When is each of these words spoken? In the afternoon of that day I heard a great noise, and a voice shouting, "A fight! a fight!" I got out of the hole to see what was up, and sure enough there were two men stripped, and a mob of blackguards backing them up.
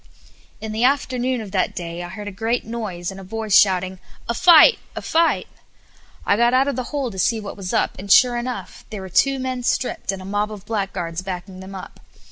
In 0.59 0.71
the 0.71 0.83
afternoon 0.83 1.41
of 1.41 1.51
that 1.51 1.75
day 1.75 2.01
I 2.01 2.09
heard 2.09 2.27
a 2.27 2.31
great 2.31 2.65
noise, 2.65 3.11
and 3.11 3.19
a 3.19 3.23
voice 3.23 3.55
shouting, 3.55 3.99
"A 4.27 4.33
fight! 4.33 4.79
a 4.95 5.01
fight!" 5.03 5.45
I 6.25 6.35
got 6.35 6.55
out 6.55 6.67
of 6.67 6.75
the 6.75 6.85
hole 6.89 7.11
to 7.11 7.19
see 7.19 7.39
what 7.39 7.55
was 7.55 7.71
up, 7.71 7.99
and 7.99 8.11
sure 8.11 8.35
enough 8.37 8.83
there 8.89 9.01
were 9.01 9.09
two 9.09 9.37
men 9.37 9.61
stripped, 9.61 10.11
and 10.11 10.19
a 10.19 10.25
mob 10.25 10.51
of 10.51 10.65
blackguards 10.65 11.21
backing 11.21 11.59
them 11.59 11.75
up. 11.75 11.99